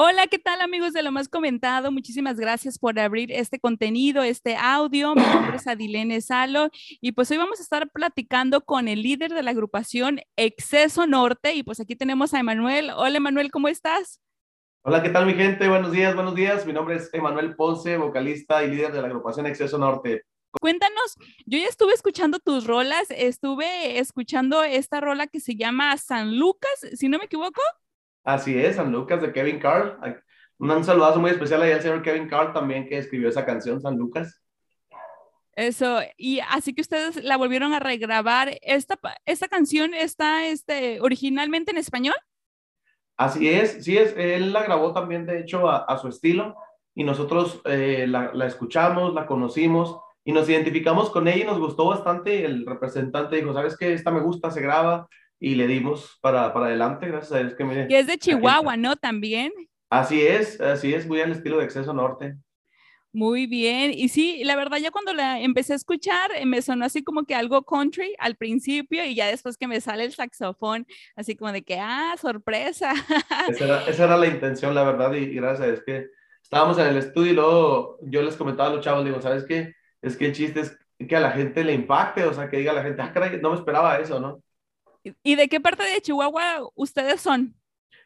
[0.00, 1.90] Hola, ¿qué tal amigos de lo más comentado?
[1.90, 5.16] Muchísimas gracias por abrir este contenido, este audio.
[5.16, 9.32] Mi nombre es Adilene Salo y pues hoy vamos a estar platicando con el líder
[9.32, 12.92] de la agrupación Exceso Norte y pues aquí tenemos a Emanuel.
[12.94, 14.20] Hola Emanuel, ¿cómo estás?
[14.82, 15.68] Hola, ¿qué tal mi gente?
[15.68, 16.64] Buenos días, buenos días.
[16.64, 20.22] Mi nombre es Emanuel Ponce, vocalista y líder de la agrupación Exceso Norte.
[20.60, 26.38] Cuéntanos, yo ya estuve escuchando tus rolas, estuve escuchando esta rola que se llama San
[26.38, 27.60] Lucas, si no me equivoco.
[28.24, 29.98] Así es, San Lucas de Kevin Carl.
[30.58, 33.96] Un saludazo muy especial ahí al señor Kevin Carl también que escribió esa canción, San
[33.96, 34.42] Lucas.
[35.52, 38.58] Eso, y así que ustedes la volvieron a regrabar.
[38.62, 42.14] ¿Esta, esta canción está este, originalmente en español?
[43.16, 46.54] Así es, sí es, él la grabó también de hecho a, su estilo
[46.94, 51.58] y nosotros eh, la, la, escuchamos, la conocimos y nos identificamos con ella y nos
[51.58, 52.44] gustó bastante.
[52.44, 53.92] El representante dijo, ¿sabes qué?
[53.92, 55.08] Esta me gusta, se graba,
[55.40, 57.86] y le dimos para, para adelante, gracias a Dios que me...
[57.88, 58.96] Y es de Chihuahua, ¿no?
[58.96, 59.52] También.
[59.90, 62.36] Así es, así es, muy al estilo de Exceso Norte.
[63.10, 66.84] Muy bien, y sí, la verdad ya cuando la empecé a escuchar eh, me sonó
[66.84, 70.86] así como que algo country al principio y ya después que me sale el saxofón,
[71.16, 72.92] así como de que, ah, sorpresa.
[73.48, 76.08] Esa era, esa era la intención, la verdad, y, gracias, es que
[76.42, 79.74] estábamos en el estudio y luego yo les comentaba a los chavos, digo, ¿sabes qué?
[80.02, 82.72] Es que el chiste es que a la gente le impacte, o sea, que diga
[82.72, 84.42] a la gente, ah, caray, no me esperaba eso, ¿no?
[85.22, 87.54] ¿Y de qué parte de Chihuahua ustedes son?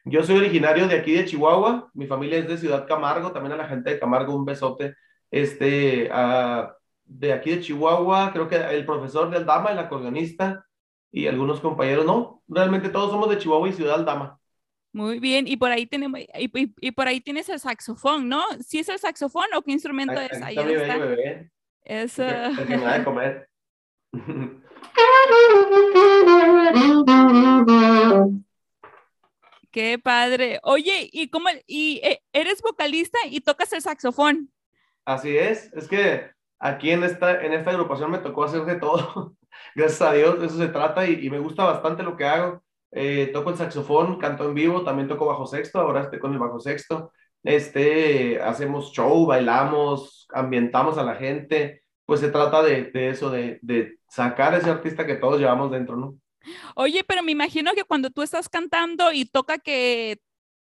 [0.05, 3.57] Yo soy originario de aquí de Chihuahua, mi familia es de Ciudad Camargo, también a
[3.57, 4.97] la gente de Camargo un besote.
[5.31, 6.11] Este,
[7.05, 10.67] de aquí de Chihuahua, creo que el profesor de Aldama, el acordeonista
[11.11, 14.39] y algunos compañeros, no, realmente todos somos de Chihuahua y Ciudad Aldama.
[14.93, 18.43] Muy bien, y por ahí tenemos, y, por ahí tienes el saxofón, ¿no?
[18.61, 20.43] ¿Sí es el saxofón o qué instrumento es?
[20.43, 21.51] Ahí, está mi bebé.
[21.85, 22.25] Eso.
[22.67, 23.48] que me de comer.
[29.72, 30.61] Qué padre.
[30.62, 34.50] Oye, ¿y cómo y eh, eres vocalista y tocas el saxofón?
[35.05, 39.34] Así es, es que aquí en esta en esta agrupación me tocó hacer de todo.
[39.74, 42.62] Gracias a Dios, de eso se trata y, me gusta bastante lo que hago.
[42.90, 46.39] Eh, toco el saxofón, canto en vivo, también toco bajo sexto, ahora estoy con el
[46.39, 47.11] bajo sexto.
[47.42, 53.98] Este, hacemos show, bailamos, ambientamos a la gente, pues se trata de, eso, de, de,
[54.08, 56.17] sacar ese artista que todos llevamos dentro, ¿no?
[56.74, 60.20] Oye, pero me imagino que cuando tú estás cantando y toca que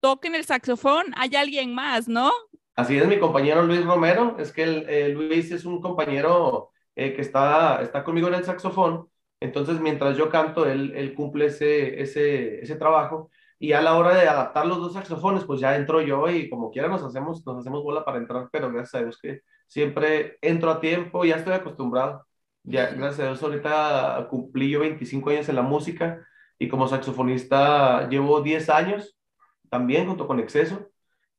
[0.01, 2.31] toquen el saxofón, hay alguien más, ¿no?
[2.75, 7.15] Así es, mi compañero Luis Romero, es que el, eh, Luis es un compañero eh,
[7.15, 9.09] que está, está conmigo en el saxofón,
[9.41, 13.31] entonces mientras yo canto, él, él cumple ese, ese, ese trabajo
[13.63, 16.73] y a la hora de adaptar los dos saxofones, pues ya entro yo y como
[16.73, 20.69] quiera nos hacemos, nos hacemos bola para entrar, pero gracias a Dios que siempre entro
[20.69, 22.27] a tiempo, ya estoy acostumbrado.
[22.65, 26.27] Ya, gracias a Dios, ahorita cumplí yo 25 años en la música
[26.59, 29.17] y como saxofonista llevo 10 años
[29.71, 30.91] también junto con Exceso.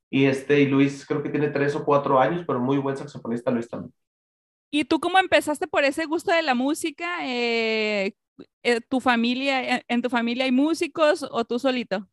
[0.09, 3.51] Y este, y Luis creo que tiene 3 o 4 años, pero muy buen saxofonista
[3.51, 3.93] Luis también.
[4.71, 7.17] ¿Y tú cómo empezaste por ese gusto de la música?
[7.27, 8.15] Eh,
[8.63, 12.07] eh, ¿Tu familia, en tu familia hay músicos o tú solito?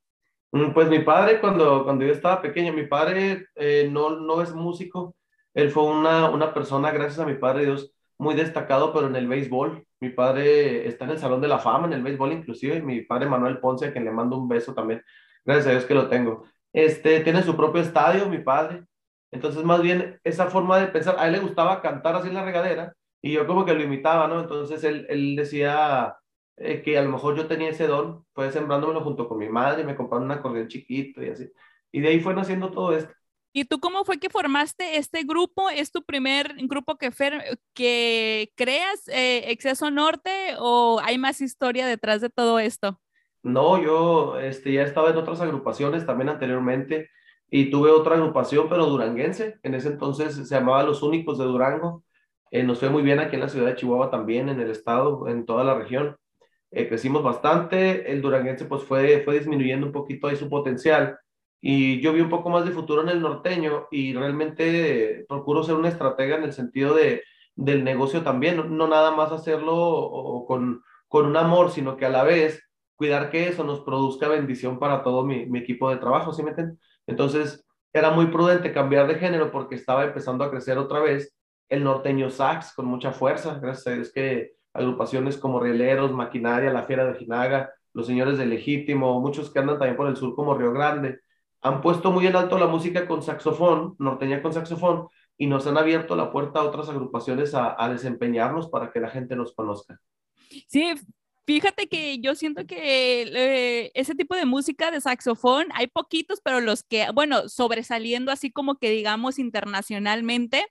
[0.52, 4.52] Mm, pues mi padre, cuando, cuando yo estaba pequeño, mi padre eh, no, no es
[4.52, 5.14] músico,
[5.54, 9.28] él fue una, una persona, gracias a mi padre Dios, muy destacado, pero en el
[9.28, 9.84] béisbol.
[10.00, 13.02] Mi padre está en el Salón de la Fama, en el béisbol inclusive, y mi
[13.02, 15.02] padre Manuel Ponce, a quien le mando un beso también.
[15.44, 16.44] Gracias a Dios que lo tengo.
[16.72, 18.84] Este, tiene su propio estadio, mi padre.
[19.32, 22.44] Entonces, más bien, esa forma de pensar, a él le gustaba cantar así en la
[22.44, 24.40] regadera, y yo como que lo imitaba, ¿no?
[24.40, 26.16] Entonces, él, él decía
[26.60, 29.82] eh, que a lo mejor yo tenía ese don, fue sembrándomelo junto con mi madre,
[29.82, 31.50] me compraron un acordeón chiquito y así.
[31.91, 33.12] Y de ahí fue naciendo todo esto.
[33.53, 35.71] ¿Y tú cómo fue que formaste este grupo?
[35.71, 37.10] ¿Es tu primer grupo que,
[37.75, 43.00] que creas, eh, Exceso Norte, o hay más historia detrás de todo esto?
[43.42, 47.09] No, yo este, ya estaba en otras agrupaciones también anteriormente
[47.50, 49.59] y tuve otra agrupación, pero duranguense.
[49.62, 52.04] En ese entonces se llamaba Los Únicos de Durango.
[52.50, 55.27] Eh, nos fue muy bien aquí en la ciudad de Chihuahua también, en el estado,
[55.27, 56.16] en toda la región.
[56.70, 58.10] Eh, crecimos bastante.
[58.10, 61.19] El duranguense pues fue, fue disminuyendo un poquito ahí su potencial
[61.60, 65.74] y yo vi un poco más de futuro en el norteño y realmente procuro ser
[65.74, 67.22] una estratega en el sentido de,
[67.54, 72.24] del negocio también, no, nada más hacerlo con, con un amor, sino que a la
[72.24, 72.62] vez
[72.97, 76.50] cuidar que eso nos produzca bendición para todo mi, mi equipo de trabajo, ¿sí me
[76.50, 76.78] entienden?
[77.06, 81.36] Entonces, era muy prudente cambiar de género porque estaba empezando a crecer otra vez
[81.68, 86.84] el norteño sax con mucha fuerza, gracias a Dios que agrupaciones como Rieleros, Maquinaria, La
[86.84, 90.54] Fiera de Jinaga, Los Señores del Legítimo, muchos que andan también por el sur como
[90.54, 91.20] Río Grande,
[91.62, 95.76] han puesto muy en alto la música con saxofón, norteña con saxofón, y nos han
[95.76, 99.98] abierto la puerta a otras agrupaciones a, desempeñarnos para que la gente nos conozca.
[100.68, 100.94] Sí,
[101.47, 106.60] Fíjate que yo siento que eh, ese tipo de música de saxofón hay poquitos, pero
[106.60, 110.65] los que, bueno, sobresaliendo así como que digamos internacionalmente,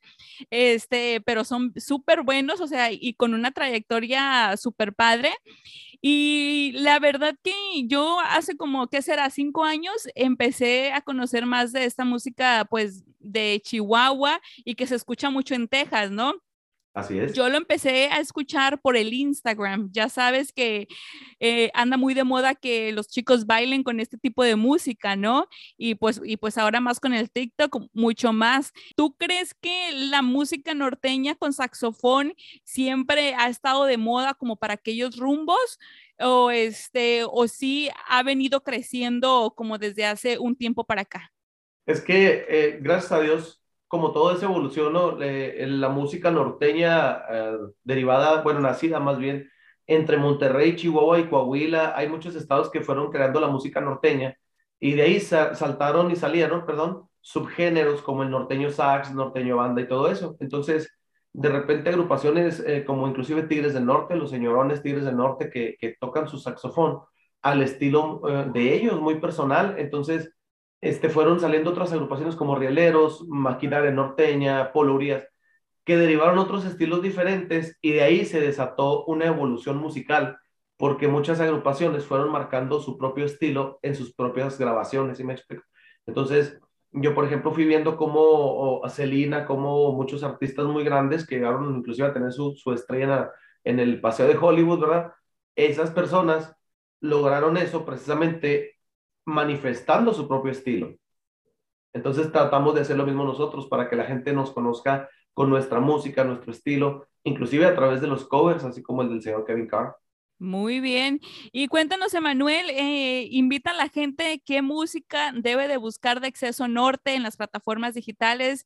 [0.51, 5.31] este, pero son súper buenos, o sea, y con una trayectoria súper padre.
[6.01, 7.51] Y la verdad que
[7.88, 9.30] yo hace como, ¿qué será?
[9.30, 14.95] Cinco años empecé a conocer más de esta música, pues, de Chihuahua y que se
[14.95, 16.36] escucha mucho en Texas, ¿no?
[16.99, 17.33] Así es.
[17.33, 19.89] Yo lo empecé a escuchar por el Instagram.
[19.91, 20.87] Ya sabes que
[21.39, 25.47] eh, anda muy de moda que los chicos bailen con este tipo de música, ¿no?
[25.77, 28.73] Y pues, y pues ahora más con el TikTok, mucho más.
[28.95, 34.73] ¿Tú crees que la música norteña con saxofón siempre ha estado de moda como para
[34.75, 35.79] aquellos rumbos?
[36.19, 41.31] O, este, o sí ha venido creciendo como desde hace un tiempo para acá?
[41.85, 43.58] Es que, eh, gracias a Dios,
[43.89, 49.50] como todo esa evolución, la música norteña eh, derivada, bueno, nacida más bien
[49.88, 54.38] entre Monterrey, Chihuahua y Coahuila, hay muchos estados que fueron creando la música norteña
[54.80, 59.88] y de ahí saltaron y salieron, perdón, subgéneros como el norteño sax, norteño banda y
[59.88, 60.38] todo eso.
[60.39, 60.95] Entonces,
[61.33, 65.75] de repente agrupaciones eh, como inclusive Tigres del Norte, los señorones Tigres del Norte que,
[65.80, 67.00] que tocan su saxofón
[67.42, 69.75] al estilo eh, de ellos, muy personal.
[69.80, 70.31] Entonces,
[70.81, 75.23] este, fueron saliendo otras agrupaciones como Rieleros, Maquinaria Norteña, Polurías,
[75.85, 80.37] que derivaron otros estilos diferentes y de ahí se desató una evolución musical,
[80.77, 85.63] porque muchas agrupaciones fueron marcando su propio estilo en sus propias grabaciones, ¿sí me explico?
[86.05, 86.59] Entonces,
[86.91, 92.07] yo, por ejemplo, fui viendo cómo Celina, como muchos artistas muy grandes que llegaron inclusive
[92.07, 93.31] a tener su, su estrella
[93.63, 95.13] en el Paseo de Hollywood, ¿verdad?
[95.55, 96.55] Esas personas
[97.01, 98.78] lograron eso precisamente
[99.29, 100.95] manifestando su propio estilo.
[101.93, 105.79] Entonces tratamos de hacer lo mismo nosotros para que la gente nos conozca con nuestra
[105.79, 109.67] música, nuestro estilo, inclusive a través de los covers, así como el del señor Kevin
[109.67, 109.95] Carr.
[110.37, 111.19] Muy bien.
[111.51, 116.67] Y cuéntanos, Emanuel, eh, invita a la gente qué música debe de buscar de Exceso
[116.69, 118.65] Norte en las plataformas digitales.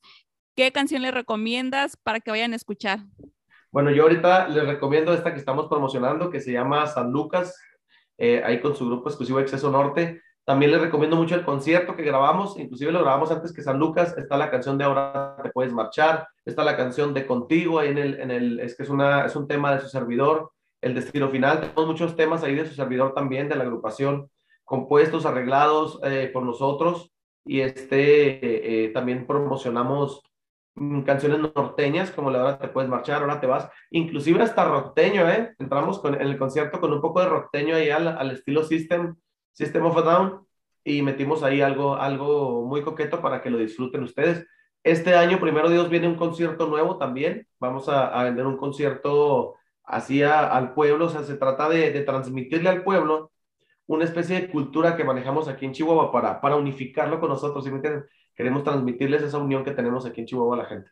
[0.56, 3.00] ¿Qué canción le recomiendas para que vayan a escuchar?
[3.72, 7.60] Bueno, yo ahorita les recomiendo esta que estamos promocionando, que se llama San Lucas,
[8.20, 10.22] eh, ahí con su grupo exclusivo Exceso Norte.
[10.46, 14.18] También les recomiendo mucho el concierto que grabamos, inclusive lo grabamos antes que San Lucas.
[14.18, 17.98] Está la canción de Ahora te puedes marchar, está la canción de Contigo, ahí en
[17.98, 20.52] el, en el, es que es, una, es un tema de su servidor,
[20.82, 21.62] el destino final.
[21.62, 24.30] Tenemos muchos temas ahí de su servidor también, de la agrupación,
[24.66, 27.14] compuestos, arreglados eh, por nosotros.
[27.46, 30.24] Y este, eh, también promocionamos
[30.76, 33.70] mm, canciones norteñas, como la Ahora te puedes marchar, Ahora te vas.
[33.92, 35.56] Inclusive hasta rockteño, ¿eh?
[35.58, 39.16] Entramos con, en el concierto con un poco de rockteño ahí al, al estilo System
[39.54, 40.48] System of a Down
[40.84, 44.46] y metimos ahí algo, algo muy coqueto para que lo disfruten ustedes.
[44.84, 47.48] Este año, primero Dios, viene un concierto nuevo también.
[47.60, 51.06] Vamos a, vender un concierto así al pueblo.
[51.06, 53.32] O sea, se trata de, transmitirle al pueblo
[53.86, 57.64] una especie de cultura que manejamos aquí en Chihuahua para, para unificarlo con nosotros.
[57.64, 57.82] ¿sí me
[58.36, 60.90] Queremos transmitirles esa unión que tenemos aquí en Chihuahua a la gente.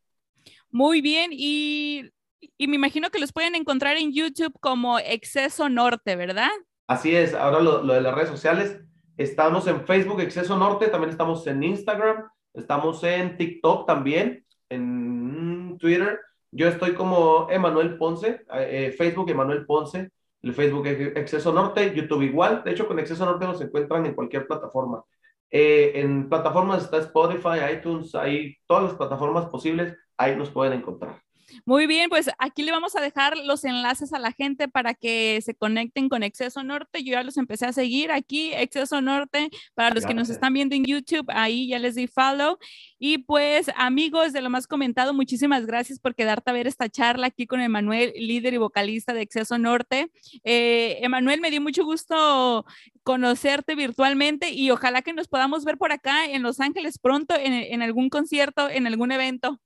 [0.70, 1.32] Muy bien.
[1.34, 2.12] Y,
[2.58, 6.52] y me imagino que los pueden encontrar en YouTube como Exceso Norte, ¿verdad?
[6.92, 8.78] Así es, ahora lo, de las redes sociales,
[9.16, 16.20] estamos en Facebook Exceso Norte, también estamos en Instagram, estamos en TikTok también, en Twitter.
[16.52, 20.12] Yo estoy como Emanuel Ponce, eh, eh, Facebook Emanuel Ponce,
[20.42, 22.62] el Facebook Exceso Norte, YouTube igual.
[22.66, 25.02] De hecho, con Exceso Norte nos encuentran en cualquier plataforma.
[25.50, 31.22] Eh, en plataformas está Spotify, iTunes, hay todas las plataformas posibles, ahí nos pueden encontrar.
[31.66, 35.40] Muy bien, pues aquí le vamos a dejar los enlaces a la gente para que
[35.42, 37.04] se conecten con Exceso Norte.
[37.04, 40.76] Yo ya los empecé a seguir aquí, Exceso Norte, para los que nos están viendo
[40.76, 42.58] en YouTube, ahí ya les di follow.
[43.00, 47.28] Y pues amigos de lo más comentado, muchísimas gracias por quedarte a ver esta charla
[47.28, 50.12] aquí con Emanuel, líder y vocalista de Exceso Norte.
[50.44, 52.66] Eh, Emanuel, me dio mucho gusto
[53.04, 57.82] conocerte virtualmente y ojalá que nos podamos ver por acá en Los Ángeles pronto en
[57.82, 59.60] algún concierto, en algún evento.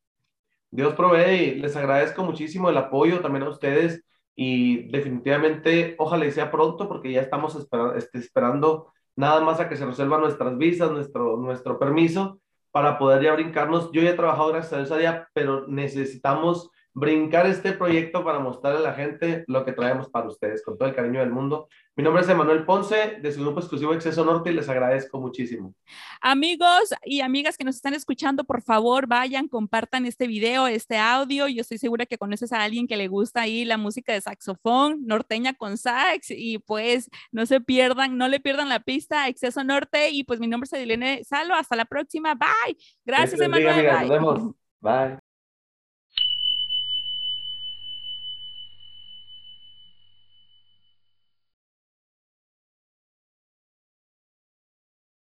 [0.76, 4.04] Dios provee y les agradezco muchísimo el apoyo también a ustedes
[4.36, 7.56] y definitivamente ojalá sea pronto porque ya estamos
[7.96, 12.42] este, esperando nada más a que se resuelvan nuestras visas, nuestro, nuestro permiso
[12.72, 13.90] para poder ya brincarnos.
[13.94, 18.80] Yo ya he trabajado gracias a esa día, pero necesitamos brincar este proyecto para mostrarle
[18.80, 21.68] a la gente lo que traemos para ustedes, con todo el cariño del mundo.
[21.98, 25.76] Mi nombre es Emanuel Ponce, de su grupo exclusivo Exceso Norte, y les agradezco muchísimo.
[26.22, 31.50] Amigos y amigas que nos están escuchando, por favor, vayan, compartan este video, este audio.
[31.50, 35.06] Yo estoy segura que conoces a alguien que le gusta ahí la música de saxofón,
[35.06, 40.12] norteña con sax, y pues no se pierdan, no le pierdan la pista, Exceso Norte,
[40.12, 42.78] y pues mi nombre es Adilene Salo, hasta la próxima, bye.
[43.06, 43.86] Gracias, Emanuel.
[43.86, 44.56] Nos vemos.
[44.80, 45.25] Bye.